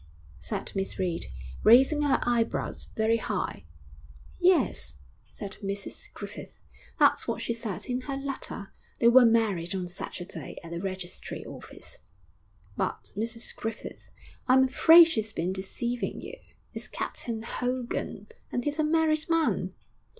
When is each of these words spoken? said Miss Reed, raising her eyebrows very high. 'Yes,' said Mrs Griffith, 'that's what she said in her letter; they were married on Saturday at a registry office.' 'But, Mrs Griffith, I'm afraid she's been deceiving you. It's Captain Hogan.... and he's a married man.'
said 0.39 0.71
Miss 0.73 0.97
Reed, 0.97 1.27
raising 1.63 2.01
her 2.01 2.19
eyebrows 2.23 2.85
very 2.97 3.17
high. 3.17 3.65
'Yes,' 4.39 4.95
said 5.29 5.57
Mrs 5.63 6.11
Griffith, 6.15 6.57
'that's 6.97 7.27
what 7.27 7.39
she 7.39 7.53
said 7.53 7.85
in 7.85 8.01
her 8.01 8.17
letter; 8.17 8.71
they 8.97 9.09
were 9.09 9.27
married 9.27 9.75
on 9.75 9.87
Saturday 9.87 10.57
at 10.63 10.73
a 10.73 10.79
registry 10.79 11.45
office.' 11.45 11.99
'But, 12.75 13.13
Mrs 13.15 13.55
Griffith, 13.55 14.07
I'm 14.47 14.63
afraid 14.63 15.03
she's 15.03 15.33
been 15.33 15.53
deceiving 15.53 16.19
you. 16.19 16.39
It's 16.73 16.87
Captain 16.87 17.43
Hogan.... 17.43 18.25
and 18.51 18.63
he's 18.63 18.79
a 18.79 18.83
married 18.83 19.29
man.' 19.29 19.75